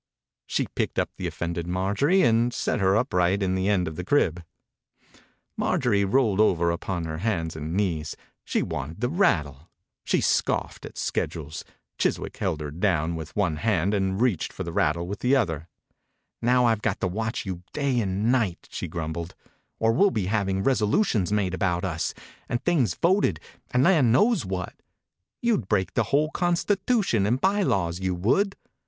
She 0.47 0.65
picked 0.73 0.97
up 0.97 1.11
the 1.15 1.27
offended 1.27 1.67
Marjorie 1.67 2.23
and 2.23 2.51
set 2.51 2.79
her 2.79 2.95
upright 2.97 3.43
in 3.43 3.53
the 3.53 3.69
end 3.69 3.87
of 3.87 3.97
the 3.97 4.03
crib. 4.03 4.43
Marjorie 5.55 6.05
rolled 6.05 6.39
over 6.41 6.71
upon 6.71 7.05
her 7.05 7.19
hands 7.19 7.55
and 7.55 7.75
knees. 7.75 8.15
She 8.43 8.63
wanted 8.63 8.99
the 8.99 9.09
rattle. 9.09 9.69
She 10.03 10.19
scoffed 10.19 10.87
at 10.87 10.97
schedules. 10.97 11.63
Chis 11.99 12.17
wick 12.17 12.35
held 12.37 12.61
her 12.61 12.71
down 12.71 13.15
with 13.15 13.35
one 13.35 13.53
55 13.57 13.63
THE 13.63 13.73
INCUBATOR 13.97 13.99
BABY 13.99 14.01
hand 14.01 14.11
and 14.13 14.21
reached 14.21 14.51
for 14.53 14.63
the 14.63 14.71
rattle 14.73 15.05
with 15.07 15.19
the 15.19 15.35
other. 15.35 15.69
««Now 16.51 16.65
I 16.65 16.73
Ve 16.73 16.81
got 16.81 16.99
to 17.01 17.07
watch 17.07 17.45
you 17.45 17.61
day 17.71 17.99
and 18.01 18.31
night," 18.31 18.67
she 18.71 18.87
grumbled, 18.87 19.35
"or 19.77 19.91
we*ll 19.91 20.09
be 20.09 20.25
having 20.25 20.63
resolutions 20.63 21.31
made 21.31 21.53
about 21.53 21.85
us, 21.85 22.15
and 22.49 22.59
things 22.63 22.95
voted, 22.95 23.39
and 23.69 23.83
land 23.83 24.11
knows 24.11 24.45
whatl 24.45 24.73
You'd 25.43 25.67
break 25.67 25.93
the 25.93 26.05
whole 26.09 26.31
constitution 26.31 27.27
and 27.27 27.39
by 27.39 27.61
laws, 27.61 27.99
you 27.99 28.15
would." 28.15 28.55